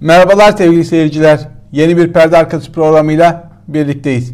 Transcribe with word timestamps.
Merhabalar 0.00 0.52
sevgili 0.52 0.84
seyirciler. 0.84 1.48
Yeni 1.72 1.96
bir 1.96 2.12
perde 2.12 2.36
arkası 2.36 2.72
programıyla 2.72 3.50
birlikteyiz. 3.68 4.32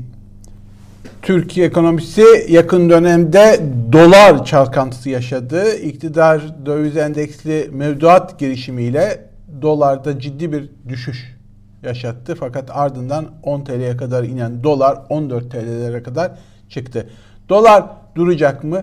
Türkiye 1.23 1.67
ekonomisi 1.67 2.25
yakın 2.49 2.91
dönemde 2.91 3.61
dolar 3.93 4.45
çalkantısı 4.45 5.11
yaşadı. 5.11 5.77
İktidar 5.77 6.67
döviz 6.67 6.97
endeksli 6.97 7.69
mevduat 7.73 8.39
girişimiyle 8.39 9.27
dolarda 9.63 10.21
ciddi 10.21 10.53
bir 10.53 10.71
düşüş 10.89 11.37
yaşattı. 11.83 12.37
Fakat 12.41 12.71
ardından 12.73 13.27
10 13.43 13.65
TL'ye 13.65 13.97
kadar 13.97 14.25
inen 14.25 14.65
dolar 14.65 14.99
14 15.09 15.51
TL'lere 15.51 16.03
kadar 16.03 16.33
çıktı. 16.69 17.09
Dolar 17.49 17.85
duracak 18.15 18.65
mı? 18.65 18.83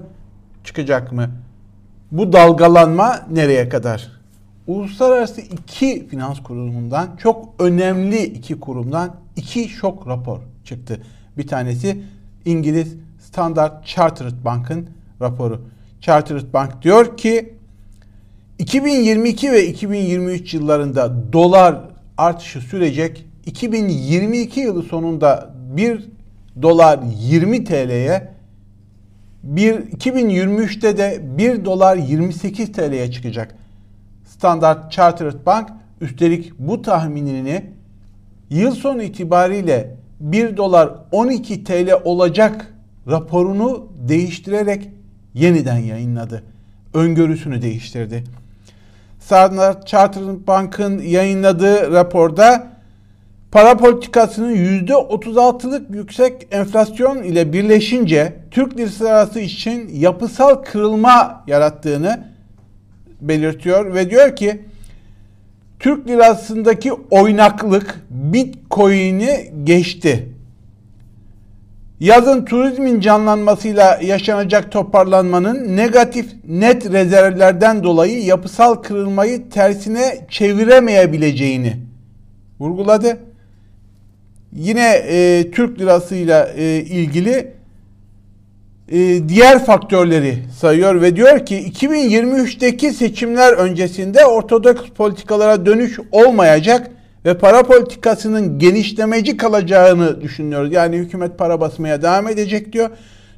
Çıkacak 0.64 1.12
mı? 1.12 1.30
Bu 2.12 2.34
dalgalanma 2.34 3.20
nereye 3.32 3.70
kadar? 3.70 4.19
Uluslararası 4.70 5.42
iki 5.42 6.08
finans 6.08 6.44
kurumundan 6.44 7.16
çok 7.16 7.56
önemli 7.60 8.24
iki 8.24 8.60
kurumdan 8.60 9.16
iki 9.36 9.70
şok 9.70 10.08
rapor 10.08 10.40
çıktı. 10.64 11.02
Bir 11.38 11.48
tanesi 11.48 12.02
İngiliz 12.46 12.96
Standard 13.20 13.86
Chartered 13.86 14.46
Bank'ın 14.46 14.90
raporu. 15.22 15.62
Chartered 16.02 16.54
Bank 16.54 16.82
diyor 16.82 17.18
ki 17.18 17.54
2022 18.60 19.52
ve 19.52 19.68
2023 19.68 20.54
yıllarında 20.54 21.34
dolar 21.34 21.80
artışı 22.18 22.62
sürecek. 22.62 23.26
2022 23.46 24.60
yılı 24.60 24.84
sonunda 24.84 25.56
1 25.76 26.10
dolar 26.62 27.00
20 27.20 27.64
TL'ye 27.64 28.34
bir 29.44 29.74
2023'te 29.74 30.98
de 30.98 31.22
1 31.38 31.66
dolar 31.66 31.98
28 31.98 32.72
TL'ye 32.72 33.12
çıkacak. 33.12 33.59
Standard 34.30 34.92
Chartered 34.92 35.46
Bank 35.46 35.70
üstelik 36.02 36.60
bu 36.60 36.82
tahminini 36.82 37.66
yıl 38.50 38.72
sonu 38.76 39.04
itibariyle 39.04 39.96
1 40.20 40.58
dolar 40.58 40.90
12 41.12 41.64
TL 41.64 41.92
olacak 42.04 42.74
raporunu 43.08 43.88
değiştirerek 44.08 44.90
yeniden 45.34 45.78
yayınladı. 45.78 46.44
Öngörüsünü 46.94 47.62
değiştirdi. 47.62 48.24
Standard 49.20 49.86
Chartered 49.86 50.48
Bank'ın 50.48 51.00
yayınladığı 51.00 51.92
raporda 51.92 52.68
para 53.52 53.78
politikasının 53.78 54.56
%36'lık 54.56 55.96
yüksek 55.96 56.48
enflasyon 56.52 57.24
ile 57.24 57.54
birleşince 57.54 58.36
Türk 58.52 58.78
lirası 58.78 59.40
için 59.40 59.90
yapısal 59.94 60.56
kırılma 60.56 61.44
yarattığını 61.48 62.29
belirtiyor 63.22 63.94
ve 63.94 64.10
diyor 64.10 64.36
ki 64.36 64.62
Türk 65.80 66.08
lirasındaki 66.08 66.92
oynaklık 67.12 68.00
Bitcoin'i 68.10 69.52
geçti. 69.64 70.30
Yazın 72.00 72.46
turizmin 72.46 73.00
canlanmasıyla 73.00 74.00
yaşanacak 74.04 74.72
toparlanmanın 74.72 75.78
negatif 75.78 76.26
net 76.48 76.92
rezervlerden 76.92 77.84
dolayı 77.84 78.26
yapısal 78.26 78.76
kırılmayı 78.76 79.50
tersine 79.50 80.26
çeviremeyebileceğini 80.30 81.78
vurguladı. 82.60 83.18
Yine 84.54 84.94
e, 85.08 85.52
Türk 85.52 85.80
lirasıyla 85.80 86.50
e, 86.58 86.78
ilgili 86.78 87.59
e, 88.92 89.30
diğer 89.30 89.66
faktörleri 89.66 90.38
sayıyor 90.60 91.02
ve 91.02 91.16
diyor 91.16 91.46
ki 91.46 91.72
2023'teki 91.72 92.94
seçimler 92.94 93.54
öncesinde 93.54 94.26
ortodoks 94.26 94.90
politikalara 94.90 95.66
dönüş 95.66 96.00
olmayacak 96.12 96.92
ve 97.26 97.38
para 97.38 97.64
politikasının 97.64 98.60
genişlemeci 98.60 99.38
kalacağını 99.38 100.22
düşünüyoruz. 100.22 100.74
Yani 100.74 100.98
hükümet 100.98 101.38
para 101.38 101.62
basmaya 101.62 102.02
devam 102.02 102.28
edecek 102.28 102.74
diyor. 102.74 102.90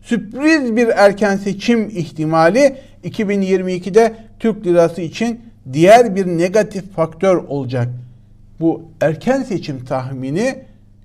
Sürpriz 0.03 0.75
bir 0.75 0.87
erken 0.87 1.37
seçim 1.37 1.89
ihtimali 1.89 2.75
2022'de 3.03 4.15
Türk 4.39 4.65
lirası 4.65 5.01
için 5.01 5.41
diğer 5.73 6.15
bir 6.15 6.25
negatif 6.25 6.93
faktör 6.95 7.35
olacak. 7.35 7.87
Bu 8.59 8.81
erken 9.01 9.43
seçim 9.43 9.85
tahmini 9.85 10.55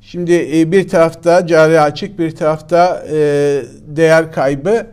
Şimdi 0.00 0.58
e, 0.58 0.72
bir 0.72 0.88
tarafta 0.88 1.46
cari 1.46 1.80
açık 1.80 2.18
bir 2.18 2.30
tarafta 2.36 3.06
e, 3.10 3.16
değer 3.86 4.32
kaybı 4.32 4.86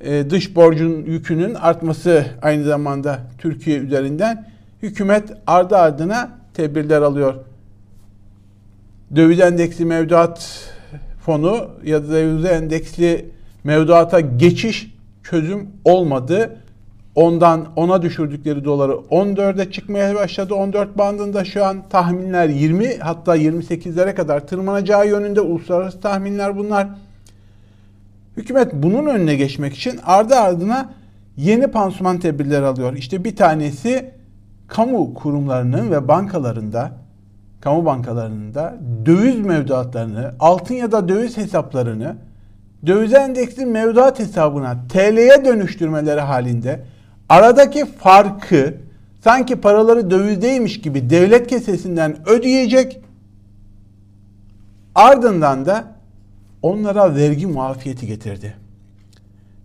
e, 0.00 0.30
dış 0.30 0.56
borcun 0.56 1.04
yükünün 1.04 1.54
artması 1.54 2.24
aynı 2.42 2.64
zamanda 2.64 3.18
Türkiye 3.38 3.78
üzerinden 3.78 4.48
hükümet 4.82 5.24
ardı 5.46 5.76
ardına 5.76 6.30
tedbirler 6.54 7.02
alıyor 7.02 7.34
döviz 9.16 9.40
endeksli 9.40 9.84
mevduat 9.84 10.68
fonu 11.20 11.68
ya 11.84 12.02
da 12.02 12.08
döviz 12.12 12.44
endeksli 12.44 13.30
mevduata 13.64 14.20
geçiş 14.20 14.94
çözüm 15.22 15.70
olmadı. 15.84 16.58
Ondan 17.14 17.66
ona 17.76 18.02
düşürdükleri 18.02 18.64
doları 18.64 18.92
14'e 18.92 19.70
çıkmaya 19.70 20.14
başladı. 20.14 20.54
14 20.54 20.98
bandında 20.98 21.44
şu 21.44 21.64
an 21.64 21.88
tahminler 21.88 22.48
20 22.48 22.96
hatta 22.98 23.36
28'lere 23.36 24.14
kadar 24.14 24.46
tırmanacağı 24.46 25.08
yönünde 25.08 25.40
uluslararası 25.40 26.00
tahminler 26.00 26.56
bunlar. 26.56 26.88
Hükümet 28.36 28.72
bunun 28.72 29.06
önüne 29.06 29.34
geçmek 29.34 29.74
için 29.74 30.00
ardı 30.04 30.34
ardına 30.34 30.90
yeni 31.36 31.66
pansuman 31.66 32.18
tedbirleri 32.18 32.64
alıyor. 32.64 32.96
İşte 32.96 33.24
bir 33.24 33.36
tanesi 33.36 34.10
kamu 34.68 35.14
kurumlarının 35.14 35.90
ve 35.90 36.08
bankalarında 36.08 37.01
kamu 37.62 37.84
bankalarının 37.84 38.54
da 38.54 38.76
döviz 39.06 39.40
mevduatlarını, 39.40 40.34
altın 40.40 40.74
ya 40.74 40.92
da 40.92 41.08
döviz 41.08 41.36
hesaplarını 41.36 42.16
döviz 42.86 43.14
endeksli 43.14 43.66
mevduat 43.66 44.18
hesabına 44.18 44.76
TL'ye 44.88 45.44
dönüştürmeleri 45.44 46.20
halinde 46.20 46.80
aradaki 47.28 47.84
farkı 47.86 48.74
sanki 49.24 49.56
paraları 49.56 50.10
dövizdeymiş 50.10 50.80
gibi 50.80 51.10
devlet 51.10 51.46
kesesinden 51.46 52.16
ödeyecek 52.28 53.00
ardından 54.94 55.66
da 55.66 55.84
onlara 56.62 57.14
vergi 57.14 57.46
muafiyeti 57.46 58.06
getirdi. 58.06 58.54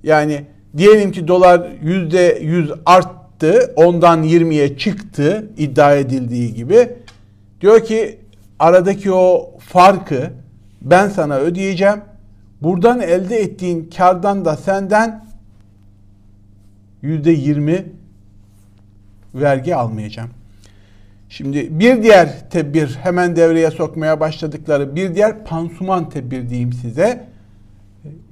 Yani 0.03 0.45
diyelim 0.77 1.11
ki 1.11 1.27
dolar 1.27 1.67
yüzde 1.81 2.39
yüz 2.41 2.71
arttı, 2.85 3.73
ondan 3.75 4.23
20'ye 4.23 4.77
çıktı 4.77 5.50
iddia 5.57 5.95
edildiği 5.95 6.53
gibi 6.53 6.89
Diyor 7.62 7.86
ki 7.86 8.19
aradaki 8.59 9.12
o 9.12 9.51
farkı 9.59 10.31
ben 10.81 11.09
sana 11.09 11.38
ödeyeceğim. 11.38 12.01
Buradan 12.62 13.01
elde 13.01 13.38
ettiğin 13.38 13.89
kardan 13.98 14.45
da 14.45 14.57
senden 14.57 15.25
yüzde 17.01 17.31
yirmi 17.31 17.86
vergi 19.36 19.75
almayacağım. 19.75 20.30
Şimdi 21.30 21.80
bir 21.80 22.04
diğer 22.04 22.50
tedbir 22.50 22.95
hemen 22.95 23.36
devreye 23.36 23.71
sokmaya 23.71 24.19
başladıkları 24.19 24.95
bir 24.95 25.15
diğer 25.15 25.45
pansuman 25.45 26.10
tedbir 26.10 26.50
diyeyim 26.50 26.74
size. 26.74 27.27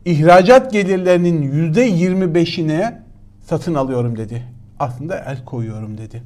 İhracat 0.05 0.73
gelirlerinin 0.73 1.41
yüzde 1.41 1.89
25'ine 1.89 2.93
satın 3.41 3.75
alıyorum 3.75 4.17
dedi. 4.17 4.43
Aslında 4.79 5.17
el 5.17 5.45
koyuyorum 5.45 5.97
dedi. 5.97 6.23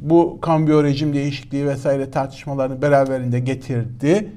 Bu 0.00 0.38
kambiyo 0.40 0.84
rejim 0.84 1.14
değişikliği 1.14 1.66
vesaire 1.66 2.10
tartışmalarını 2.10 2.82
beraberinde 2.82 3.40
getirdi. 3.40 4.30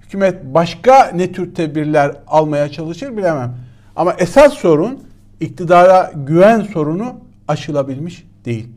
Hükümet 0.00 0.44
başka 0.44 1.10
ne 1.14 1.32
tür 1.32 1.54
tedbirler 1.54 2.16
almaya 2.26 2.68
çalışır 2.68 3.16
bilemem. 3.16 3.54
Ama 3.96 4.12
esas 4.18 4.54
sorun 4.54 4.98
iktidara 5.40 6.12
güven 6.26 6.60
sorunu 6.60 7.14
aşılabilmiş 7.48 8.26
değil. 8.44 8.68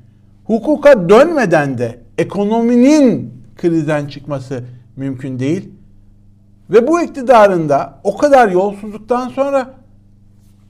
Hukuka 0.46 1.10
dönmeden 1.10 1.78
de 1.78 2.00
ekonominin 2.18 3.34
krizden 3.56 4.08
çıkması 4.08 4.64
mümkün 4.96 5.40
değil. 5.40 5.70
Ve 6.70 6.88
bu 6.88 7.02
iktidarın 7.02 7.70
da 7.70 8.00
o 8.04 8.18
kadar 8.18 8.50
yolsuzluktan 8.50 9.30
sonra 9.30 9.74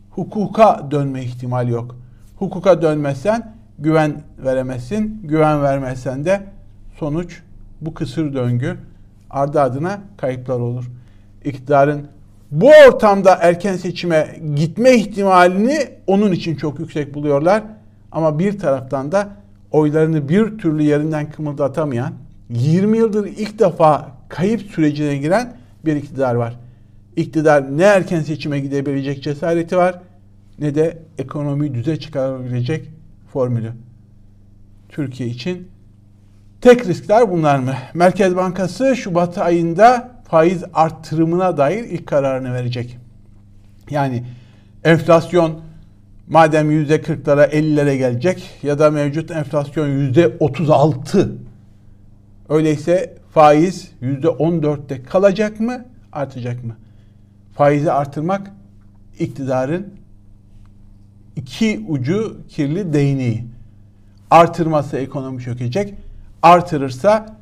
hukuka 0.09 0.87
dönme 0.91 1.23
ihtimali 1.23 1.71
yok. 1.71 1.95
Hukuka 2.35 2.81
dönmezsen 2.81 3.53
güven 3.81 4.21
veremezsin. 4.45 5.21
Güven 5.23 5.63
vermezsen 5.63 6.25
de 6.25 6.41
sonuç 6.99 7.41
bu 7.81 7.93
kısır 7.93 8.33
döngü 8.33 8.77
ardı 9.29 9.61
adına 9.61 9.99
kayıplar 10.17 10.59
olur. 10.59 10.91
İktidarın 11.45 12.07
bu 12.51 12.69
ortamda 12.87 13.35
erken 13.41 13.75
seçime 13.75 14.39
gitme 14.55 14.95
ihtimalini 14.95 15.79
onun 16.07 16.31
için 16.31 16.55
çok 16.55 16.79
yüksek 16.79 17.13
buluyorlar. 17.13 17.63
Ama 18.11 18.39
bir 18.39 18.59
taraftan 18.59 19.11
da 19.11 19.29
oylarını 19.71 20.29
bir 20.29 20.57
türlü 20.57 20.83
yerinden 20.83 21.31
kımıldatamayan, 21.31 22.13
20 22.49 22.97
yıldır 22.97 23.25
ilk 23.25 23.59
defa 23.59 24.11
kayıp 24.29 24.61
sürecine 24.61 25.17
giren 25.17 25.53
bir 25.85 25.95
iktidar 25.95 26.35
var. 26.35 26.59
İktidar 27.15 27.77
ne 27.77 27.83
erken 27.83 28.21
seçime 28.21 28.59
gidebilecek 28.59 29.23
cesareti 29.23 29.77
var 29.77 30.01
ne 30.59 30.75
de 30.75 30.97
ekonomiyi 31.17 31.73
düze 31.73 31.99
çıkarabilecek 31.99 32.90
formülü. 33.31 33.71
Türkiye 34.89 35.29
için 35.29 35.67
tek 36.61 36.87
riskler 36.87 37.31
bunlar 37.31 37.59
mı? 37.59 37.73
Merkez 37.93 38.35
Bankası 38.35 38.95
Şubat 38.95 39.37
ayında 39.37 40.11
faiz 40.27 40.63
arttırımına 40.73 41.57
dair 41.57 41.83
ilk 41.83 42.07
kararını 42.07 42.53
verecek. 42.53 42.97
Yani 43.89 44.23
enflasyon 44.83 45.61
madem 46.27 46.71
yüzde 46.71 46.95
40'lara 46.95 47.49
50'lere 47.49 47.95
gelecek 47.95 48.49
ya 48.63 48.79
da 48.79 48.91
mevcut 48.91 49.31
enflasyon 49.31 49.87
yüzde 49.87 50.37
36 50.39 51.31
öyleyse 52.49 53.17
faiz 53.33 53.91
yüzde 54.01 54.27
14'te 54.27 55.03
kalacak 55.03 55.59
mı 55.59 55.85
artacak 56.11 56.63
mı? 56.63 56.75
Faizi 57.53 57.91
artırmak 57.91 58.51
iktidarın 59.19 60.00
iki 61.35 61.85
ucu 61.87 62.37
kirli 62.47 62.93
değneği. 62.93 63.45
Artırması 64.29 64.97
ekonomi 64.97 65.41
çökecek. 65.41 65.93
Artırırsa 66.41 67.37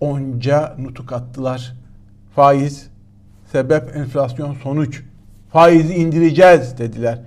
onca 0.00 0.76
nutuk 0.78 1.12
attılar. 1.12 1.72
Faiz, 2.34 2.90
sebep 3.52 3.96
enflasyon 3.96 4.54
sonuç. 4.54 5.02
Faizi 5.52 5.94
indireceğiz 5.94 6.78
dediler. 6.78 7.18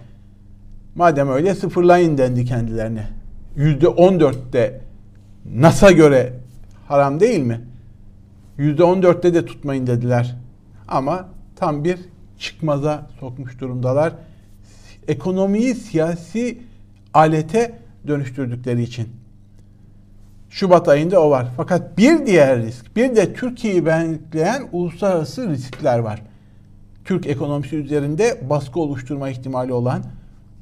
Madem 0.96 1.30
öyle 1.30 1.56
sıfırlayın 1.56 2.18
dendi 2.18 2.46
kendilerine. 2.46 3.08
Yüzde 3.56 3.88
on 3.88 4.20
dörtte 4.20 4.82
NAS'a 5.56 5.92
göre 5.92 6.34
haram 6.88 7.20
değil 7.20 7.40
mi? 7.40 7.62
Yüzde 8.58 8.84
on 8.84 9.02
dörtte 9.02 9.34
de 9.34 9.46
tutmayın 9.46 9.88
dediler. 9.88 10.36
Ama 10.88 11.30
tam 11.56 11.84
bir 11.84 12.00
çıkmaza 12.40 13.08
sokmuş 13.20 13.60
durumdalar. 13.60 14.14
Ekonomiyi 15.08 15.76
siyasi 15.76 16.58
alete 17.14 17.80
dönüştürdükleri 18.08 18.84
için. 18.84 19.08
Şubat 20.50 20.88
ayında 20.88 21.22
o 21.22 21.30
var. 21.30 21.48
Fakat 21.58 21.98
bir 21.98 22.26
diğer 22.26 22.62
risk, 22.62 22.96
bir 22.96 23.16
de 23.16 23.34
Türkiye'yi 23.34 23.86
bekleyen 23.86 24.64
uluslararası 24.72 25.50
riskler 25.50 26.00
var. 26.00 26.22
Türk 27.06 27.28
ekonomisi 27.28 27.76
üzerinde 27.76 28.42
baskı 28.50 28.80
oluşturma 28.80 29.30
ihtimali 29.30 29.74
olan 29.74 30.04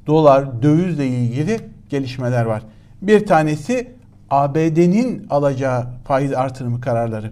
dolar, 0.06 0.62
dövizle 0.62 1.06
ilgili 1.06 1.60
gelişmeler 1.88 2.44
var. 2.44 2.62
Bir 3.02 3.26
tanesi 3.26 3.90
ABD'nin 4.30 5.26
alacağı 5.30 5.86
faiz 6.04 6.32
artırımı 6.32 6.80
kararları. 6.80 7.30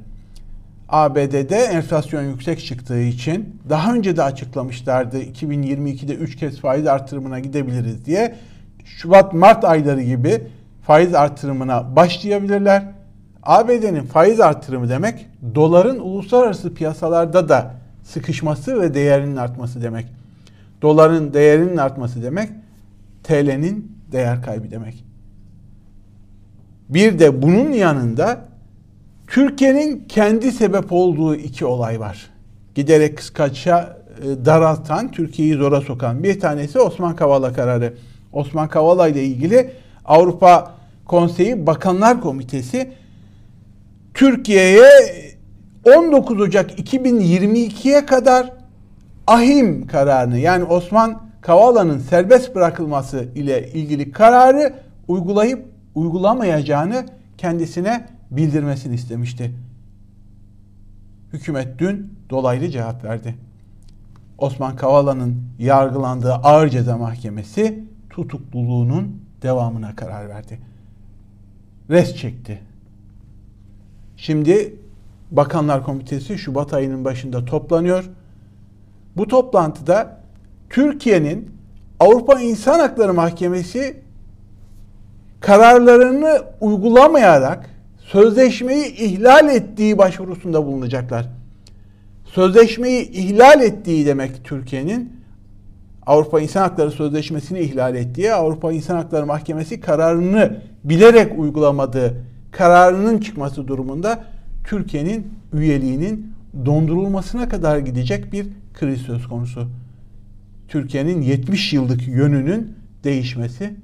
ABD'de 0.91 1.57
enflasyon 1.57 2.23
yüksek 2.23 2.65
çıktığı 2.65 3.01
için 3.01 3.61
daha 3.69 3.95
önce 3.95 4.17
de 4.17 4.23
açıklamışlardı 4.23 5.23
2022'de 5.23 6.15
3 6.15 6.37
kez 6.37 6.61
faiz 6.61 6.87
artırımına 6.87 7.41
gidebiliriz 7.41 8.05
diye. 8.05 8.37
Şubat-Mart 8.85 9.65
ayları 9.65 10.03
gibi 10.03 10.43
faiz 10.83 11.15
artırımına 11.15 11.97
başlayabilirler. 11.97 12.85
ABD'nin 13.43 14.03
faiz 14.03 14.41
artırımı 14.41 14.89
demek 14.89 15.27
doların 15.55 16.01
uluslararası 16.01 16.75
piyasalarda 16.75 17.49
da 17.49 17.75
sıkışması 18.03 18.81
ve 18.81 18.95
değerinin 18.95 19.37
artması 19.37 19.83
demek. 19.83 20.07
Doların 20.83 21.35
değerinin 21.35 21.77
artması 21.77 22.23
demek 22.23 22.51
TL'nin 23.25 23.97
değer 24.13 24.43
kaybı 24.43 24.71
demek. 24.71 25.05
Bir 26.89 27.19
de 27.19 27.43
bunun 27.43 27.73
yanında 27.73 28.50
Türkiye'nin 29.31 30.05
kendi 30.09 30.53
sebep 30.53 30.93
olduğu 30.93 31.35
iki 31.35 31.65
olay 31.65 32.00
var. 32.00 32.31
Giderek 32.75 33.17
kıskaça 33.17 33.97
e, 34.23 34.44
daraltan, 34.44 35.11
Türkiye'yi 35.11 35.55
zora 35.55 35.81
sokan. 35.81 36.23
Bir 36.23 36.41
tanesi 36.41 36.79
Osman 36.79 37.17
Kavala 37.17 37.53
kararı. 37.53 37.94
Osman 38.32 38.69
Kavala 38.69 39.09
ile 39.09 39.25
ilgili 39.25 39.71
Avrupa 40.05 40.75
Konseyi 41.06 41.67
Bakanlar 41.67 42.21
Komitesi 42.21 42.93
Türkiye'ye 44.15 44.91
19 45.97 46.41
Ocak 46.41 46.79
2022'ye 46.79 48.06
kadar 48.06 48.52
ahim 49.26 49.87
kararını 49.87 50.38
yani 50.38 50.64
Osman 50.64 51.23
Kavala'nın 51.40 51.99
serbest 51.99 52.55
bırakılması 52.55 53.28
ile 53.35 53.69
ilgili 53.73 54.12
kararı 54.12 54.73
uygulayıp 55.09 55.64
uygulamayacağını 55.95 57.07
kendisine 57.38 58.20
bildirmesini 58.31 58.95
istemişti. 58.95 59.53
Hükümet 61.33 61.79
dün 61.79 62.15
dolaylı 62.31 62.69
cevap 62.69 63.05
verdi. 63.05 63.35
Osman 64.39 64.77
Kavala'nın 64.77 65.43
yargılandığı 65.59 66.35
Ağır 66.35 66.69
Ceza 66.69 66.99
Mahkemesi 66.99 67.85
tutukluluğunun 68.11 69.23
devamına 69.43 69.97
karar 69.97 70.29
verdi. 70.29 70.59
Res 71.91 72.17
çekti. 72.17 72.61
Şimdi 74.17 74.75
Bakanlar 75.31 75.85
Komitesi 75.85 76.39
Şubat 76.39 76.75
ayının 76.75 77.05
başında 77.05 77.45
toplanıyor. 77.45 78.11
Bu 79.17 79.29
toplantıda 79.29 80.21
Türkiye'nin 80.71 81.51
Avrupa 82.01 82.41
İnsan 82.41 82.79
Hakları 82.79 83.15
Mahkemesi 83.15 84.03
kararlarını 85.41 86.43
uygulamayarak 86.61 87.70
sözleşmeyi 88.12 88.95
ihlal 88.95 89.49
ettiği 89.49 89.99
başvurusunda 89.99 90.67
bulunacaklar. 90.67 91.26
Sözleşmeyi 92.25 93.11
ihlal 93.11 93.61
ettiği 93.61 94.07
demek 94.07 94.45
Türkiye'nin 94.45 95.12
Avrupa 96.07 96.40
İnsan 96.40 96.62
Hakları 96.62 96.90
Sözleşmesi'ni 96.90 97.61
ihlal 97.61 97.95
ettiği, 97.95 98.33
Avrupa 98.33 98.73
İnsan 98.73 98.97
Hakları 98.97 99.26
Mahkemesi 99.26 99.81
kararını 99.81 100.62
bilerek 100.85 101.38
uygulamadığı 101.38 102.25
kararının 102.50 103.19
çıkması 103.19 103.69
durumunda 103.69 104.25
Türkiye'nin 104.64 105.26
üyeliğinin 105.52 106.33
dondurulmasına 106.67 107.49
kadar 107.49 107.79
gidecek 107.79 108.33
bir 108.33 108.47
kriz 108.75 109.00
söz 109.00 109.29
konusu. 109.29 109.69
Türkiye'nin 110.69 111.23
70 111.23 111.73
yıllık 111.73 112.09
yönünün 112.09 112.75
değişmesi 113.05 113.75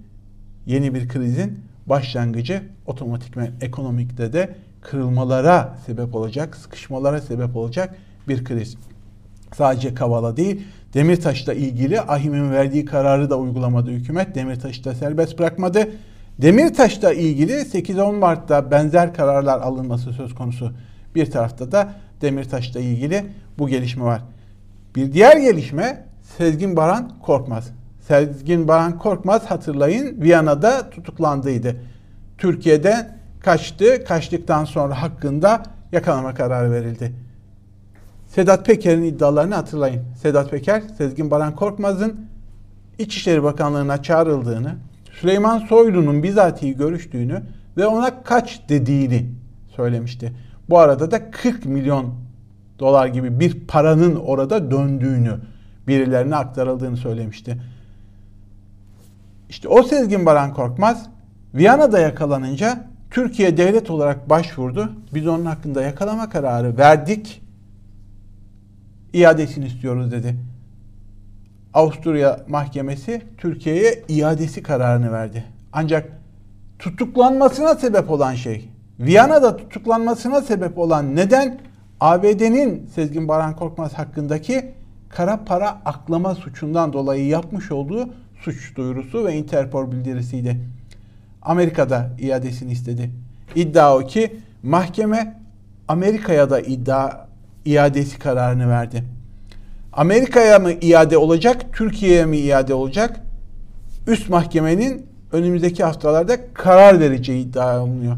yeni 0.67 0.95
bir 0.95 1.09
krizin 1.09 1.59
başlangıcı 1.87 2.63
otomatikmen 2.87 3.51
ekonomikte 3.61 4.33
de 4.33 4.55
kırılmalara 4.81 5.79
sebep 5.87 6.15
olacak, 6.15 6.57
sıkışmalara 6.57 7.21
sebep 7.21 7.57
olacak 7.57 7.95
bir 8.29 8.45
kriz. 8.45 8.77
Sadece 9.55 9.95
Kavala 9.95 10.37
değil, 10.37 10.63
Demirtaş'la 10.95 11.55
ilgili 11.55 12.01
AHİM'in 12.01 12.51
verdiği 12.51 12.85
kararı 12.85 13.31
da 13.31 13.39
uygulamadı 13.39 13.91
hükümet. 13.91 14.35
Demirtaş'ı 14.35 14.85
da 14.85 14.95
serbest 14.95 15.39
bırakmadı. 15.39 15.89
Demirtaş'la 16.39 17.13
ilgili 17.13 17.53
8-10 17.53 18.19
Mart'ta 18.19 18.71
benzer 18.71 19.15
kararlar 19.15 19.61
alınması 19.61 20.13
söz 20.13 20.35
konusu. 20.35 20.73
Bir 21.15 21.31
tarafta 21.31 21.73
da 21.73 21.93
Demirtaş'la 22.21 22.81
ilgili 22.81 23.25
bu 23.59 23.69
gelişme 23.69 24.05
var. 24.05 24.23
Bir 24.97 25.13
diğer 25.13 25.37
gelişme 25.37 26.05
Sezgin 26.39 26.77
Baran 26.77 27.13
Korkmaz. 27.23 27.73
Sezgin 28.09 28.69
Baran 28.69 28.99
Korkmaz 28.99 29.47
hatırlayın 29.47 30.21
Viyana'da 30.21 30.91
tutuklandıydı. 30.91 31.77
Türkiye'de 32.39 33.11
kaçtı. 33.41 34.05
Kaçtıktan 34.05 34.65
sonra 34.65 35.03
hakkında 35.03 35.63
yakalama 35.93 36.35
kararı 36.35 36.73
verildi. 36.73 37.13
Sedat 38.27 38.67
Peker'in 38.67 39.03
iddialarını 39.03 39.55
hatırlayın. 39.55 40.03
Sedat 40.23 40.51
Peker, 40.51 40.83
Sezgin 40.99 41.31
Baran 41.31 41.57
Korkmaz'ın 41.57 42.27
İçişleri 42.99 43.43
Bakanlığı'na 43.43 44.03
çağrıldığını, 44.03 44.75
Süleyman 45.21 45.59
Soylu'nun 45.59 46.23
bizatihi 46.23 46.77
görüştüğünü 46.77 47.43
ve 47.77 47.87
ona 47.87 48.23
kaç 48.23 48.61
dediğini 48.69 49.27
söylemişti. 49.77 50.33
Bu 50.69 50.79
arada 50.79 51.11
da 51.11 51.31
40 51.31 51.65
milyon 51.65 52.15
dolar 52.79 53.07
gibi 53.07 53.41
bir 53.41 53.67
paranın 53.67 54.15
orada 54.15 54.71
döndüğünü, 54.71 55.35
birilerine 55.89 56.37
aktarıldığını 56.37 56.97
söylemişti. 56.97 57.57
İşte 59.49 59.69
o 59.69 59.83
Sezgin 59.83 60.27
Baran 60.27 60.55
Korkmaz 60.55 61.07
Viyana'da 61.55 61.99
yakalanınca 61.99 62.85
Türkiye 63.11 63.57
devlet 63.57 63.91
olarak 63.91 64.31
başvurdu. 64.31 64.93
Biz 65.15 65.27
onun 65.27 65.45
hakkında 65.45 65.83
yakalama 65.83 66.29
kararı 66.29 66.79
verdik. 66.79 67.43
İadesini 69.13 69.67
istiyoruz 69.67 70.13
dedi. 70.13 70.37
Avusturya 71.75 72.41
mahkemesi 72.49 73.23
Türkiye'ye 73.39 74.05
iadesi 74.09 74.63
kararını 74.63 75.13
verdi. 75.13 75.45
Ancak 75.73 76.09
tutuklanmasına 76.79 77.75
sebep 77.75 78.11
olan 78.11 78.35
şey, 78.35 78.71
Viyana'da 79.01 79.57
tutuklanmasına 79.57 80.41
sebep 80.41 80.79
olan 80.79 81.17
neden 81.17 81.59
ABD'nin 82.01 82.87
Sezgin 82.95 83.29
Baran 83.29 83.57
Korkmaz 83.57 83.93
hakkındaki 83.95 84.75
kara 85.09 85.45
para 85.45 85.69
aklama 85.85 86.35
suçundan 86.35 86.93
dolayı 86.93 87.27
yapmış 87.27 87.73
olduğu 87.73 88.09
suç 88.41 88.77
duyurusu 88.77 89.27
ve 89.27 89.35
Interpol 89.35 89.93
bildirisiydi. 89.93 90.61
Amerika'da 91.43 92.11
iadesini 92.19 92.73
istedi. 92.73 93.11
İddia 93.55 93.97
o 93.97 94.07
ki 94.07 94.37
mahkeme 94.63 95.41
Amerika'ya 95.89 96.51
da 96.51 96.61
iddia 96.61 97.27
iadesi 97.65 98.19
kararını 98.19 98.69
verdi. 98.69 99.05
Amerika'ya 99.93 100.59
mı 100.59 100.73
iade 100.73 101.19
olacak, 101.19 101.63
Türkiye'ye 101.73 102.27
mi 102.27 102.39
iade 102.39 102.75
olacak? 102.75 103.21
Üst 104.07 104.29
mahkemenin 104.29 105.07
önümüzdeki 105.33 105.85
haftalarda 105.85 106.53
karar 106.55 107.01
vereceği 107.01 107.45
iddia 107.47 107.83
olunuyor. 107.83 108.17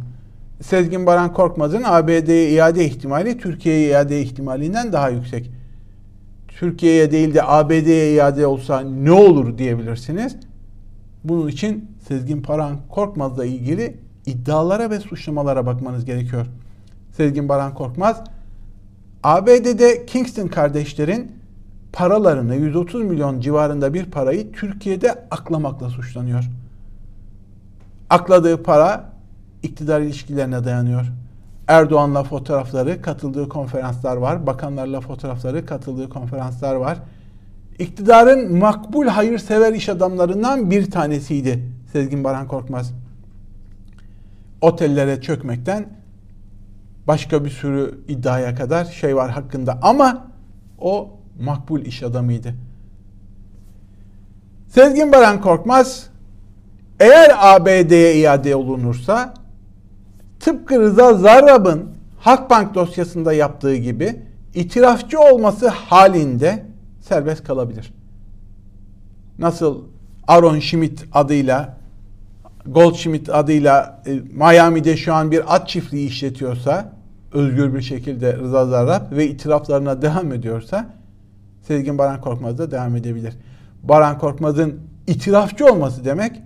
Sezgin 0.60 1.06
Baran 1.06 1.32
Korkmaz'ın 1.32 1.82
ABD'ye 1.86 2.50
iade 2.50 2.84
ihtimali 2.84 3.38
Türkiye'ye 3.38 3.88
iade 3.88 4.22
ihtimalinden 4.22 4.92
daha 4.92 5.08
yüksek. 5.08 5.50
Türkiye'ye 6.58 7.10
değil 7.10 7.34
de 7.34 7.42
ABD'ye 7.42 8.14
iade 8.14 8.46
olsa 8.46 8.80
ne 8.80 9.12
olur 9.12 9.58
diyebilirsiniz. 9.58 10.36
Bunun 11.24 11.48
için 11.48 11.90
Sezgin 12.08 12.44
Baran 12.48 12.76
Korkmaz'la 12.88 13.44
ilgili 13.44 13.96
iddialara 14.26 14.90
ve 14.90 15.00
suçlamalara 15.00 15.66
bakmanız 15.66 16.04
gerekiyor. 16.04 16.46
Sezgin 17.12 17.48
Baran 17.48 17.74
Korkmaz, 17.74 18.24
ABD'de 19.22 20.06
Kingston 20.06 20.48
kardeşlerin 20.48 21.32
paralarını 21.92 22.56
130 22.56 23.02
milyon 23.02 23.40
civarında 23.40 23.94
bir 23.94 24.04
parayı 24.04 24.52
Türkiye'de 24.52 25.24
aklamakla 25.30 25.88
suçlanıyor. 25.88 26.44
Akladığı 28.10 28.62
para 28.62 29.12
iktidar 29.62 30.00
ilişkilerine 30.00 30.64
dayanıyor. 30.64 31.06
Erdoğan'la 31.68 32.22
fotoğrafları, 32.22 33.02
katıldığı 33.02 33.48
konferanslar 33.48 34.16
var. 34.16 34.46
Bakanlarla 34.46 35.00
fotoğrafları, 35.00 35.66
katıldığı 35.66 36.08
konferanslar 36.08 36.74
var. 36.74 36.98
İktidarın 37.78 38.58
makbul 38.58 39.06
hayırsever 39.06 39.72
iş 39.72 39.88
adamlarından 39.88 40.70
bir 40.70 40.90
tanesiydi 40.90 41.64
Sezgin 41.92 42.24
Baran 42.24 42.48
Korkmaz. 42.48 42.92
Otellere 44.60 45.20
çökmekten 45.20 45.88
başka 47.06 47.44
bir 47.44 47.50
sürü 47.50 48.00
iddiaya 48.08 48.54
kadar 48.54 48.84
şey 48.84 49.16
var 49.16 49.30
hakkında 49.30 49.78
ama 49.82 50.26
o 50.78 51.10
makbul 51.40 51.80
iş 51.80 52.02
adamıydı. 52.02 52.54
Sezgin 54.68 55.12
Baran 55.12 55.40
Korkmaz 55.40 56.10
eğer 57.00 57.30
ABD'ye 57.38 58.16
iade 58.16 58.56
olunursa 58.56 59.34
tıpkı 60.40 60.80
Rıza 60.80 61.14
Zarrab'ın 61.14 61.88
Halkbank 62.18 62.74
dosyasında 62.74 63.32
yaptığı 63.32 63.76
gibi 63.76 64.22
itirafçı 64.54 65.20
olması 65.20 65.68
halinde 65.68 66.64
serbest 67.00 67.44
kalabilir. 67.44 67.92
Nasıl 69.38 69.84
Aaron 70.26 70.58
Schmidt 70.58 71.04
adıyla 71.12 71.78
Goldschmidt 72.66 73.28
adıyla 73.28 74.02
e, 74.06 74.20
Miami'de 74.32 74.96
şu 74.96 75.14
an 75.14 75.30
bir 75.30 75.54
at 75.54 75.68
çiftliği 75.68 76.08
işletiyorsa 76.08 76.92
özgür 77.32 77.74
bir 77.74 77.82
şekilde 77.82 78.36
Rıza 78.36 78.66
Zarrab 78.66 79.12
ve 79.16 79.26
itiraflarına 79.26 80.02
devam 80.02 80.32
ediyorsa 80.32 80.86
Sezgin 81.62 81.98
Baran 81.98 82.20
Korkmaz 82.20 82.58
da 82.58 82.70
devam 82.70 82.96
edebilir. 82.96 83.34
Baran 83.82 84.18
Korkmaz'ın 84.18 84.80
itirafçı 85.06 85.66
olması 85.66 86.04
demek 86.04 86.42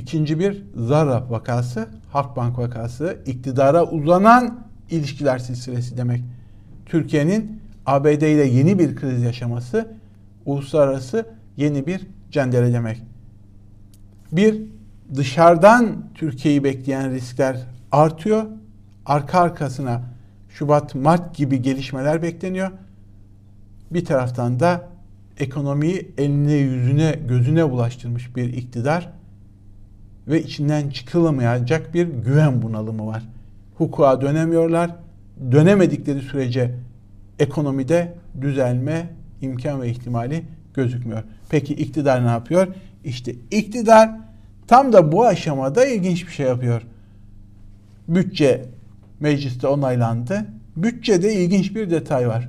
ikinci 0.00 0.38
bir 0.38 0.62
Zarrab 0.76 1.30
vakası, 1.30 1.88
Halkbank 2.12 2.58
vakası, 2.58 3.18
iktidara 3.26 3.84
uzanan 3.84 4.66
ilişkiler 4.90 5.38
silsilesi 5.38 5.96
demek. 5.96 6.22
Türkiye'nin 6.86 7.60
ABD 7.86 8.06
ile 8.06 8.44
yeni 8.46 8.78
bir 8.78 8.96
kriz 8.96 9.22
yaşaması, 9.22 9.88
uluslararası 10.46 11.26
yeni 11.56 11.86
bir 11.86 12.06
cendere 12.30 12.72
demek. 12.72 13.02
Bir, 14.32 14.62
dışarıdan 15.14 16.04
Türkiye'yi 16.14 16.64
bekleyen 16.64 17.12
riskler 17.12 17.56
artıyor. 17.92 18.44
Arka 19.06 19.40
arkasına 19.40 20.02
Şubat, 20.48 20.94
Mart 20.94 21.36
gibi 21.36 21.62
gelişmeler 21.62 22.22
bekleniyor. 22.22 22.70
Bir 23.90 24.04
taraftan 24.04 24.60
da 24.60 24.88
ekonomiyi 25.38 26.10
eline, 26.18 26.52
yüzüne, 26.52 27.18
gözüne 27.28 27.70
bulaştırmış 27.70 28.36
bir 28.36 28.52
iktidar 28.52 29.19
ve 30.30 30.42
içinden 30.42 30.90
çıkılamayacak 30.90 31.94
bir 31.94 32.06
güven 32.06 32.62
bunalımı 32.62 33.06
var. 33.06 33.22
Hukuka 33.78 34.20
dönemiyorlar. 34.20 34.90
Dönemedikleri 35.52 36.20
sürece 36.20 36.74
ekonomide 37.38 38.14
düzelme 38.40 39.10
imkan 39.40 39.82
ve 39.82 39.88
ihtimali 39.88 40.42
gözükmüyor. 40.74 41.22
Peki 41.48 41.74
iktidar 41.74 42.24
ne 42.24 42.30
yapıyor? 42.30 42.68
İşte 43.04 43.34
iktidar 43.50 44.10
tam 44.66 44.92
da 44.92 45.12
bu 45.12 45.26
aşamada 45.26 45.86
ilginç 45.86 46.26
bir 46.26 46.32
şey 46.32 46.46
yapıyor. 46.46 46.82
Bütçe 48.08 48.64
mecliste 49.20 49.66
onaylandı. 49.66 50.46
Bütçede 50.76 51.34
ilginç 51.34 51.74
bir 51.74 51.90
detay 51.90 52.28
var. 52.28 52.48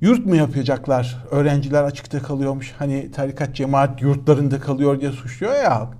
Yurt 0.00 0.26
mu 0.26 0.36
yapacaklar? 0.36 1.24
Öğrenciler 1.30 1.82
açıkta 1.82 2.22
kalıyormuş. 2.22 2.74
Hani 2.78 3.10
tarikat 3.10 3.54
cemaat 3.54 4.02
yurtlarında 4.02 4.60
kalıyor 4.60 5.00
diye 5.00 5.12
suçluyor 5.12 5.54
ya 5.54 5.90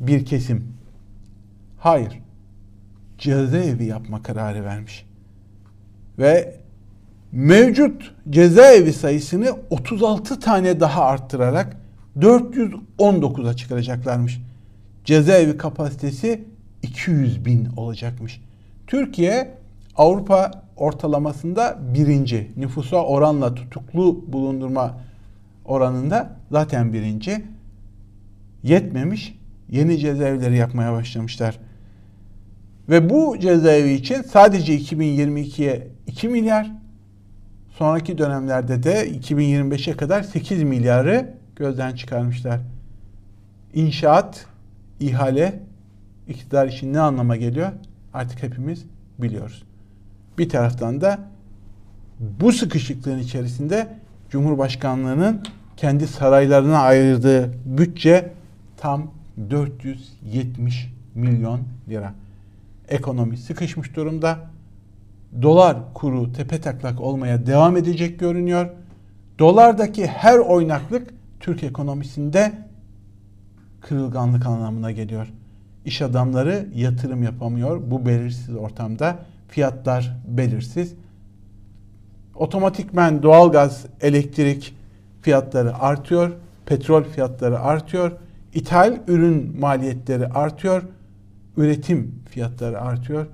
bir 0.00 0.24
kesim. 0.24 0.72
Hayır. 1.78 2.18
Cezaevi 3.18 3.84
yapma 3.84 4.22
kararı 4.22 4.64
vermiş. 4.64 5.06
Ve 6.18 6.56
mevcut 7.32 8.14
cezaevi 8.30 8.92
sayısını 8.92 9.56
36 9.70 10.40
tane 10.40 10.80
daha 10.80 11.04
arttırarak 11.04 11.76
419'a 12.18 13.54
çıkaracaklarmış. 13.54 14.40
Cezaevi 15.04 15.56
kapasitesi 15.56 16.44
200 16.82 17.44
bin 17.44 17.66
olacakmış. 17.76 18.40
Türkiye 18.86 19.54
Avrupa 19.96 20.67
ortalamasında 20.78 21.78
birinci. 21.94 22.50
Nüfusa 22.56 23.04
oranla 23.04 23.54
tutuklu 23.54 24.24
bulundurma 24.28 24.98
oranında 25.64 26.36
zaten 26.50 26.92
birinci. 26.92 27.44
Yetmemiş. 28.62 29.38
Yeni 29.70 29.98
cezaevleri 29.98 30.56
yapmaya 30.56 30.92
başlamışlar. 30.92 31.58
Ve 32.88 33.10
bu 33.10 33.38
cezaevi 33.38 33.92
için 33.92 34.22
sadece 34.22 34.78
2022'ye 34.78 35.88
2 36.06 36.28
milyar, 36.28 36.70
sonraki 37.70 38.18
dönemlerde 38.18 38.82
de 38.82 39.10
2025'e 39.10 39.96
kadar 39.96 40.22
8 40.22 40.62
milyarı 40.62 41.34
gözden 41.56 41.94
çıkarmışlar. 41.94 42.60
İnşaat, 43.74 44.46
ihale, 45.00 45.60
iktidar 46.28 46.66
için 46.66 46.92
ne 46.92 47.00
anlama 47.00 47.36
geliyor? 47.36 47.72
Artık 48.14 48.42
hepimiz 48.42 48.84
biliyoruz. 49.18 49.62
Bir 50.38 50.48
taraftan 50.48 51.00
da 51.00 51.18
bu 52.20 52.52
sıkışıklığın 52.52 53.18
içerisinde 53.18 53.88
Cumhurbaşkanlığının 54.30 55.42
kendi 55.76 56.06
saraylarına 56.06 56.78
ayırdığı 56.78 57.52
bütçe 57.64 58.32
tam 58.76 59.10
470 59.50 60.92
milyon 61.14 61.60
lira. 61.88 62.14
Ekonomi 62.88 63.36
sıkışmış 63.36 63.96
durumda. 63.96 64.38
Dolar 65.42 65.76
kuru 65.94 66.32
tepe 66.32 66.60
taklak 66.60 67.00
olmaya 67.00 67.46
devam 67.46 67.76
edecek 67.76 68.20
görünüyor. 68.20 68.68
Dolardaki 69.38 70.06
her 70.06 70.38
oynaklık 70.38 71.14
Türk 71.40 71.62
ekonomisinde 71.62 72.52
kırılganlık 73.80 74.46
anlamına 74.46 74.90
geliyor. 74.90 75.26
iş 75.84 76.02
adamları 76.02 76.66
yatırım 76.74 77.22
yapamıyor. 77.22 77.90
Bu 77.90 78.06
belirsiz 78.06 78.56
ortamda 78.56 79.18
fiyatlar 79.48 80.16
belirsiz. 80.28 80.94
Otomatikmen 82.34 83.22
doğalgaz, 83.22 83.86
elektrik 84.00 84.74
fiyatları 85.22 85.78
artıyor, 85.78 86.32
petrol 86.66 87.04
fiyatları 87.04 87.60
artıyor, 87.60 88.12
ithal 88.54 89.00
ürün 89.08 89.60
maliyetleri 89.60 90.26
artıyor, 90.26 90.82
üretim 91.56 92.14
fiyatları 92.30 92.80
artıyor. 92.80 93.26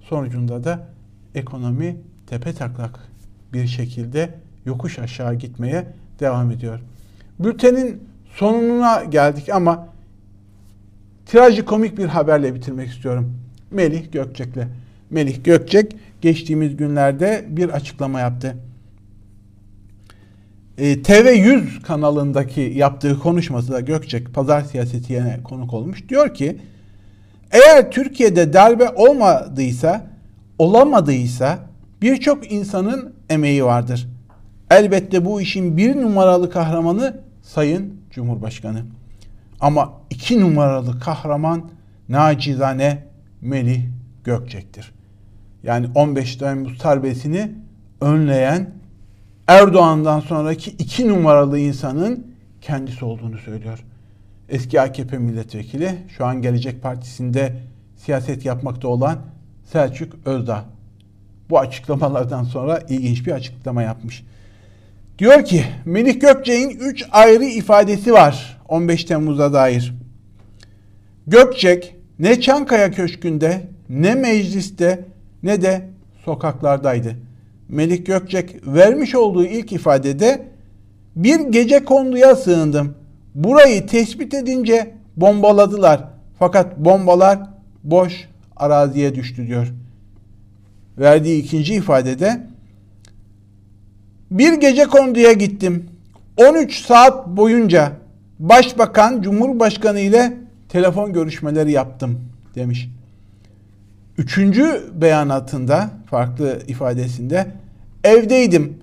Sonucunda 0.00 0.64
da 0.64 0.88
ekonomi 1.34 1.96
tepe 2.26 2.52
taklak 2.52 3.00
bir 3.52 3.66
şekilde 3.66 4.34
yokuş 4.64 4.98
aşağı 4.98 5.34
gitmeye 5.34 5.86
devam 6.20 6.50
ediyor. 6.50 6.80
Bültenin 7.38 8.02
sonuna 8.34 9.04
geldik 9.04 9.48
ama 9.48 9.88
trajikomik 11.26 11.98
bir 11.98 12.06
haberle 12.06 12.54
bitirmek 12.54 12.88
istiyorum. 12.88 13.34
Melih 13.70 14.12
Gökçek'le. 14.12 14.66
Melih 15.10 15.44
Gökçek 15.44 15.96
geçtiğimiz 16.20 16.76
günlerde 16.76 17.44
bir 17.48 17.68
açıklama 17.68 18.20
yaptı. 18.20 18.56
E, 20.78 20.92
TV100 20.92 21.82
kanalındaki 21.82 22.60
yaptığı 22.60 23.18
konuşması 23.18 23.72
da 23.72 23.80
Gökçek 23.80 24.34
pazar 24.34 24.60
siyaseti 24.60 25.12
yerine 25.12 25.42
konuk 25.44 25.74
olmuş. 25.74 26.08
Diyor 26.08 26.34
ki 26.34 26.58
eğer 27.50 27.90
Türkiye'de 27.90 28.52
darbe 28.52 28.88
olmadıysa, 28.88 30.06
olamadıysa 30.58 31.58
birçok 32.02 32.52
insanın 32.52 33.14
emeği 33.30 33.64
vardır. 33.64 34.08
Elbette 34.70 35.24
bu 35.24 35.40
işin 35.40 35.76
bir 35.76 35.96
numaralı 35.96 36.50
kahramanı 36.50 37.20
Sayın 37.42 38.00
Cumhurbaşkanı. 38.10 38.82
Ama 39.60 39.92
iki 40.10 40.40
numaralı 40.40 41.00
kahraman 41.00 41.70
nacizane 42.08 43.04
Melih 43.40 43.80
Gökçek'tir. 44.24 44.95
Yani 45.66 45.86
15 45.94 46.36
Temmuz 46.36 46.84
darbesini 46.84 47.52
önleyen 48.00 48.70
Erdoğan'dan 49.46 50.20
sonraki 50.20 50.70
iki 50.70 51.08
numaralı 51.08 51.58
insanın 51.58 52.26
kendisi 52.60 53.04
olduğunu 53.04 53.38
söylüyor. 53.38 53.84
Eski 54.48 54.80
AKP 54.80 55.18
milletvekili, 55.18 55.90
şu 56.16 56.26
an 56.26 56.42
Gelecek 56.42 56.82
Partisi'nde 56.82 57.52
siyaset 57.96 58.44
yapmakta 58.44 58.88
olan 58.88 59.18
Selçuk 59.72 60.12
Özdağ. 60.26 60.64
Bu 61.50 61.58
açıklamalardan 61.58 62.44
sonra 62.44 62.78
ilginç 62.88 63.26
bir 63.26 63.32
açıklama 63.32 63.82
yapmış. 63.82 64.24
Diyor 65.18 65.44
ki 65.44 65.64
Melih 65.84 66.20
Gökçek'in 66.20 66.70
3 66.70 67.04
ayrı 67.12 67.44
ifadesi 67.44 68.12
var 68.12 68.58
15 68.68 69.04
Temmuz'a 69.04 69.52
dair. 69.52 69.94
Gökçek 71.26 71.96
ne 72.18 72.40
Çankaya 72.40 72.90
Köşkü'nde 72.90 73.68
ne 73.88 74.14
mecliste 74.14 75.04
ne 75.46 75.62
de 75.62 75.88
sokaklardaydı. 76.24 77.16
Melih 77.68 78.04
Gökçek 78.04 78.66
vermiş 78.66 79.14
olduğu 79.14 79.44
ilk 79.44 79.72
ifadede 79.72 80.46
bir 81.16 81.40
gece 81.40 81.84
konduya 81.84 82.36
sığındım. 82.36 82.94
Burayı 83.34 83.86
tespit 83.86 84.34
edince 84.34 84.94
bombaladılar. 85.16 86.04
Fakat 86.38 86.78
bombalar 86.78 87.38
boş 87.84 88.28
araziye 88.56 89.14
düştü 89.14 89.46
diyor. 89.46 89.72
Verdiği 90.98 91.42
ikinci 91.42 91.74
ifadede 91.74 92.46
bir 94.30 94.52
gece 94.52 94.84
konduya 94.84 95.32
gittim. 95.32 95.86
13 96.36 96.84
saat 96.86 97.26
boyunca 97.26 97.92
Başbakan, 98.38 99.22
Cumhurbaşkanı 99.22 100.00
ile 100.00 100.32
telefon 100.68 101.12
görüşmeleri 101.12 101.72
yaptım 101.72 102.20
demiş. 102.54 102.88
Üçüncü 104.18 104.84
beyanatında, 104.94 105.90
farklı 106.10 106.62
ifadesinde 106.68 107.46
evdeydim. 108.04 108.78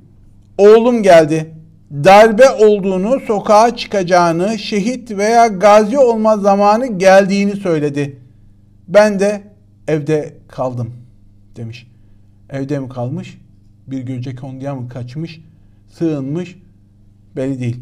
Oğlum 0.58 1.04
geldi. 1.04 1.54
Darbe 1.92 2.50
olduğunu, 2.50 3.20
sokağa 3.20 3.76
çıkacağını, 3.76 4.60
şehit 4.60 5.12
veya 5.12 5.48
gazi 5.48 6.00
olma 6.00 6.38
zamanı 6.38 6.88
geldiğini 7.00 7.56
söyledi. 7.56 8.20
Ben 8.88 9.20
de 9.20 9.42
evde 9.88 10.34
kaldım 10.48 10.94
demiş. 11.56 11.88
Evde 12.50 12.80
mi 12.80 12.90
kalmış? 12.90 13.38
Bir 13.88 14.06
gece 14.06 14.36
konduya 14.36 14.76
mı 14.76 14.90
kaçmış? 14.90 15.42
Sığınmış? 15.92 16.56
Belli 17.36 17.60
değil. 17.60 17.80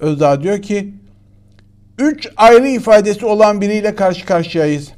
Özdağ 0.00 0.42
diyor 0.42 0.62
ki 0.62 0.94
üç 1.98 2.28
ayrı 2.36 2.68
ifadesi 2.68 3.26
olan 3.26 3.60
biriyle 3.60 3.94
karşı 3.94 4.26
karşıyayız. 4.26 4.92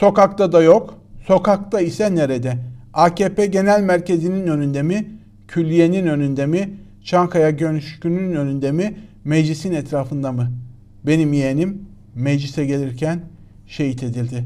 Sokakta 0.00 0.52
da 0.52 0.62
yok. 0.62 0.94
Sokakta 1.26 1.80
ise 1.80 2.14
nerede? 2.14 2.58
AKP 2.92 3.46
Genel 3.46 3.82
Merkezi'nin 3.82 4.46
önünde 4.46 4.82
mi? 4.82 5.10
Külliyenin 5.48 6.06
önünde 6.06 6.46
mi? 6.46 6.70
Çankaya 7.04 7.50
Gönüşkü'nün 7.50 8.34
önünde 8.34 8.72
mi? 8.72 8.96
Meclisin 9.24 9.72
etrafında 9.72 10.32
mı? 10.32 10.50
Benim 11.06 11.32
yeğenim 11.32 11.86
meclise 12.14 12.66
gelirken 12.66 13.20
şehit 13.66 14.02
edildi. 14.02 14.44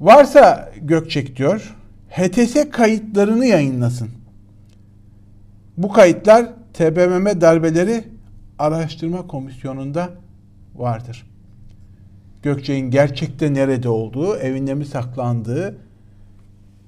Varsa 0.00 0.72
Gökçek 0.82 1.36
diyor, 1.36 1.74
HTS 2.10 2.70
kayıtlarını 2.70 3.46
yayınlasın. 3.46 4.08
Bu 5.76 5.92
kayıtlar 5.92 6.46
TBMM 6.74 7.40
darbeleri 7.40 8.04
araştırma 8.58 9.26
komisyonunda 9.26 10.10
vardır. 10.74 11.26
Gökçek'in 12.42 12.90
gerçekte 12.90 13.54
nerede 13.54 13.88
olduğu, 13.88 14.36
evinde 14.36 14.74
mi 14.74 14.84
saklandığı. 14.84 15.76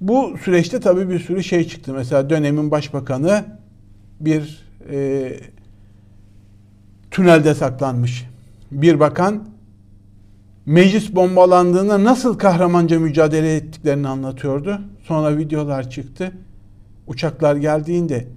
Bu 0.01 0.37
süreçte 0.43 0.79
tabii 0.79 1.09
bir 1.09 1.19
sürü 1.19 1.43
şey 1.43 1.67
çıktı. 1.67 1.93
Mesela 1.93 2.29
dönemin 2.29 2.71
başbakanı 2.71 3.45
bir 4.19 4.65
e, 4.91 5.31
tünelde 7.11 7.55
saklanmış. 7.55 8.25
Bir 8.71 8.99
bakan 8.99 9.47
meclis 10.65 11.15
bombalandığında 11.15 12.03
nasıl 12.03 12.37
kahramanca 12.37 12.99
mücadele 12.99 13.55
ettiklerini 13.55 14.07
anlatıyordu. 14.07 14.81
Sonra 15.03 15.37
videolar 15.37 15.89
çıktı. 15.89 16.31
Uçaklar 17.07 17.55
geldiğinde 17.55 18.27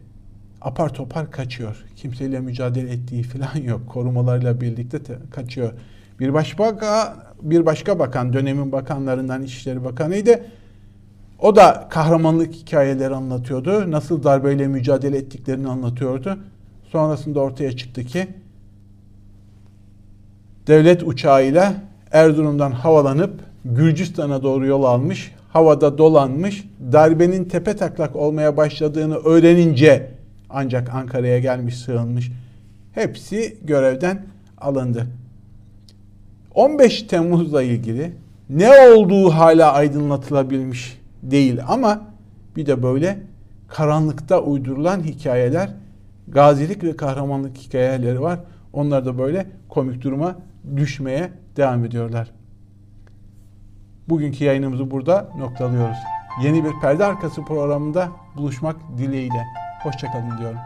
apar 0.60 0.94
topar 0.94 1.30
kaçıyor. 1.30 1.84
Kimseyle 1.96 2.40
mücadele 2.40 2.90
ettiği 2.90 3.22
falan 3.22 3.56
yok. 3.64 3.88
Korumalarıyla 3.88 4.60
birlikte 4.60 4.98
kaçıyor. 5.30 5.72
Bir 6.20 6.34
başka 6.34 7.16
bir 7.42 7.66
başka 7.66 7.98
bakan 7.98 8.32
dönemin 8.32 8.72
bakanlarından 8.72 9.42
İçişleri 9.42 9.84
Bakanı'ydı. 9.84 10.40
O 11.38 11.56
da 11.56 11.86
kahramanlık 11.90 12.54
hikayeleri 12.54 13.14
anlatıyordu. 13.14 13.90
Nasıl 13.90 14.22
darbeyle 14.22 14.66
mücadele 14.66 15.16
ettiklerini 15.16 15.68
anlatıyordu. 15.68 16.38
Sonrasında 16.92 17.40
ortaya 17.40 17.76
çıktı 17.76 18.04
ki 18.04 18.28
devlet 20.66 21.02
uçağıyla 21.02 21.74
Erzurum'dan 22.12 22.72
havalanıp 22.72 23.40
Gürcistan'a 23.64 24.42
doğru 24.42 24.66
yol 24.66 24.84
almış. 24.84 25.32
Havada 25.52 25.98
dolanmış. 25.98 26.64
Darbenin 26.92 27.44
tepe 27.44 27.76
taklak 27.76 28.16
olmaya 28.16 28.56
başladığını 28.56 29.16
öğrenince 29.16 30.10
ancak 30.50 30.94
Ankara'ya 30.94 31.38
gelmiş, 31.38 31.78
sığınmış. 31.78 32.30
Hepsi 32.92 33.56
görevden 33.64 34.26
alındı. 34.58 35.06
15 36.54 37.02
Temmuz'la 37.02 37.62
ilgili 37.62 38.12
ne 38.50 38.70
olduğu 38.70 39.30
hala 39.30 39.72
aydınlatılabilmiş 39.72 41.00
değil 41.22 41.60
ama 41.68 42.00
bir 42.56 42.66
de 42.66 42.82
böyle 42.82 43.18
karanlıkta 43.68 44.40
uydurulan 44.40 45.02
hikayeler, 45.02 45.70
gazilik 46.28 46.84
ve 46.84 46.96
kahramanlık 46.96 47.56
hikayeleri 47.56 48.20
var. 48.20 48.40
Onlar 48.72 49.04
da 49.04 49.18
böyle 49.18 49.46
komik 49.68 50.02
duruma 50.02 50.36
düşmeye 50.76 51.30
devam 51.56 51.84
ediyorlar. 51.84 52.30
Bugünkü 54.08 54.44
yayınımızı 54.44 54.90
burada 54.90 55.28
noktalıyoruz. 55.38 55.98
Yeni 56.42 56.64
bir 56.64 56.72
perde 56.80 57.04
arkası 57.04 57.44
programında 57.44 58.08
buluşmak 58.36 58.76
dileğiyle. 58.98 59.44
Hoşçakalın 59.82 60.38
diyorum. 60.38 60.58